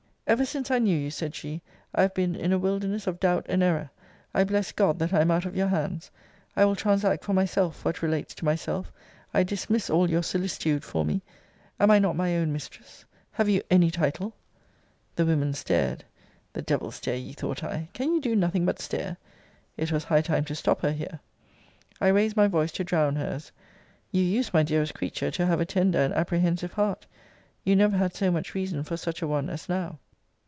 Ever 0.27 0.45
since 0.45 0.71
I 0.71 0.79
knew 0.79 0.97
you, 0.97 1.11
said 1.11 1.35
she, 1.35 1.61
I 1.93 2.03
have 2.03 2.13
been 2.13 2.35
in 2.37 2.53
a 2.53 2.57
wilderness 2.57 3.05
of 3.05 3.19
doubt 3.19 3.45
and 3.49 3.61
error. 3.61 3.89
I 4.33 4.45
bless 4.45 4.71
God 4.71 4.97
that 4.99 5.11
I 5.11 5.19
am 5.19 5.29
out 5.29 5.43
of 5.45 5.57
your 5.57 5.67
hands. 5.67 6.09
I 6.55 6.63
will 6.63 6.77
transact 6.77 7.25
for 7.25 7.33
myself 7.33 7.83
what 7.83 8.01
relates 8.01 8.33
to 8.35 8.45
myself. 8.45 8.93
I 9.33 9.43
dismiss 9.43 9.89
all 9.89 10.09
your 10.09 10.23
solicitude 10.23 10.85
for 10.85 11.03
me. 11.03 11.21
Am 11.81 11.91
I 11.91 11.99
not 11.99 12.15
my 12.15 12.37
own 12.37 12.53
mistress? 12.53 13.03
Have 13.33 13.49
you 13.49 13.61
any 13.69 13.91
title? 13.91 14.33
The 15.17 15.25
women 15.25 15.53
stared 15.53 16.05
[the 16.53 16.61
devil 16.61 16.91
stare 16.91 17.17
ye, 17.17 17.33
thought 17.33 17.61
I! 17.61 17.89
Can 17.91 18.13
ye 18.13 18.21
do 18.21 18.33
nothing 18.33 18.65
but 18.65 18.79
stare?] 18.79 19.17
It 19.75 19.91
was 19.91 20.05
high 20.05 20.21
time 20.21 20.45
to 20.45 20.55
stop 20.55 20.79
her 20.79 20.93
here. 20.93 21.19
I 21.99 22.07
raised 22.07 22.37
my 22.37 22.47
voice 22.47 22.71
to 22.73 22.85
drown 22.85 23.17
her's. 23.17 23.51
You 24.13 24.21
used, 24.23 24.53
my 24.53 24.63
dearest 24.63 24.93
creature, 24.93 25.29
to 25.31 25.45
have 25.45 25.59
a 25.59 25.65
tender 25.65 25.99
and 25.99 26.13
apprehensive 26.13 26.71
heart. 26.71 27.05
You 27.65 27.75
never 27.75 27.97
had 27.97 28.15
so 28.15 28.31
much 28.31 28.55
reason 28.55 28.85
for 28.85 28.95
such 28.95 29.21
a 29.21 29.27
one 29.27 29.49
as 29.49 29.67
now. 29.67 29.99